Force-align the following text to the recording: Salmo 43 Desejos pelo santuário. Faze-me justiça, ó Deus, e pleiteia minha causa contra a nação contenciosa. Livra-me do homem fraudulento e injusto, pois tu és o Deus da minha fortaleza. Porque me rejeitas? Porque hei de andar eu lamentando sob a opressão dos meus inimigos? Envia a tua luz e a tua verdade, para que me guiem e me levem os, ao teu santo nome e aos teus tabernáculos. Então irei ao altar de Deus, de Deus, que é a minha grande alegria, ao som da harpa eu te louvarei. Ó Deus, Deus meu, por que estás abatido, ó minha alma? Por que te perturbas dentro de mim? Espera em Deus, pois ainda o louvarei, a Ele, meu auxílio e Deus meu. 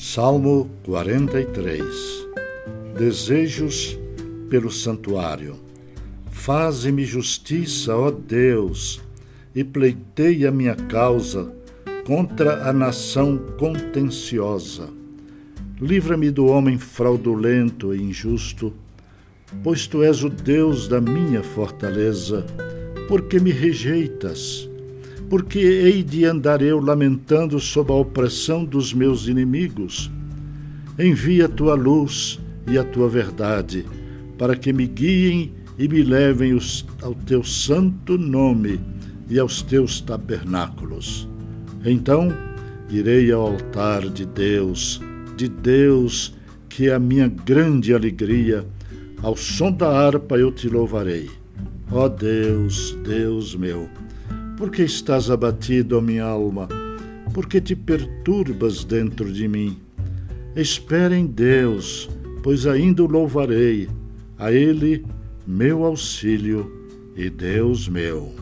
Salmo 0.00 0.70
43 0.84 1.84
Desejos 2.96 3.98
pelo 4.48 4.70
santuário. 4.70 5.56
Faze-me 6.30 7.04
justiça, 7.04 7.96
ó 7.96 8.08
Deus, 8.08 9.02
e 9.52 9.64
pleiteia 9.64 10.52
minha 10.52 10.76
causa 10.76 11.52
contra 12.06 12.68
a 12.68 12.72
nação 12.72 13.38
contenciosa. 13.58 14.88
Livra-me 15.80 16.30
do 16.30 16.46
homem 16.46 16.78
fraudulento 16.78 17.92
e 17.92 18.00
injusto, 18.00 18.72
pois 19.64 19.88
tu 19.88 20.04
és 20.04 20.22
o 20.22 20.28
Deus 20.28 20.86
da 20.86 21.00
minha 21.00 21.42
fortaleza. 21.42 22.46
Porque 23.08 23.40
me 23.40 23.50
rejeitas? 23.50 24.67
Porque 25.28 25.58
hei 25.58 26.02
de 26.02 26.24
andar 26.24 26.62
eu 26.62 26.80
lamentando 26.80 27.58
sob 27.58 27.92
a 27.92 27.96
opressão 27.96 28.64
dos 28.64 28.92
meus 28.92 29.28
inimigos? 29.28 30.10
Envia 30.98 31.46
a 31.46 31.48
tua 31.48 31.74
luz 31.74 32.40
e 32.66 32.76
a 32.76 32.84
tua 32.84 33.08
verdade, 33.08 33.84
para 34.36 34.56
que 34.56 34.72
me 34.72 34.86
guiem 34.86 35.52
e 35.78 35.88
me 35.88 36.02
levem 36.02 36.54
os, 36.54 36.84
ao 37.02 37.14
teu 37.14 37.42
santo 37.44 38.18
nome 38.18 38.80
e 39.28 39.38
aos 39.38 39.62
teus 39.62 40.00
tabernáculos. 40.00 41.28
Então 41.84 42.32
irei 42.90 43.30
ao 43.30 43.46
altar 43.46 44.08
de 44.08 44.26
Deus, 44.26 45.00
de 45.36 45.48
Deus, 45.48 46.34
que 46.68 46.88
é 46.88 46.94
a 46.94 46.98
minha 46.98 47.28
grande 47.28 47.94
alegria, 47.94 48.66
ao 49.22 49.36
som 49.36 49.70
da 49.70 49.88
harpa 49.88 50.36
eu 50.36 50.50
te 50.50 50.68
louvarei. 50.68 51.28
Ó 51.90 52.08
Deus, 52.08 52.96
Deus 53.04 53.54
meu, 53.54 53.88
por 54.58 54.72
que 54.72 54.82
estás 54.82 55.30
abatido, 55.30 55.96
ó 55.96 56.00
minha 56.00 56.24
alma? 56.24 56.68
Por 57.32 57.46
que 57.46 57.60
te 57.60 57.76
perturbas 57.76 58.82
dentro 58.82 59.32
de 59.32 59.46
mim? 59.46 59.78
Espera 60.56 61.16
em 61.16 61.26
Deus, 61.26 62.10
pois 62.42 62.66
ainda 62.66 63.04
o 63.04 63.06
louvarei, 63.06 63.88
a 64.36 64.50
Ele, 64.50 65.06
meu 65.46 65.84
auxílio 65.84 66.68
e 67.14 67.30
Deus 67.30 67.88
meu. 67.88 68.34